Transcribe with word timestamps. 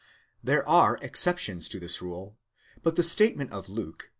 'There 0.43 0.67
are 0.67 0.97
exceptions 1.03 1.69
to 1.69 1.79
this 1.79 2.01
rule; 2.01 2.35
but 2.81 2.95
the 2.95 3.03
statement 3.03 3.51
of 3.51 3.69
Luke 3.69 4.05
(i. 4.05 4.09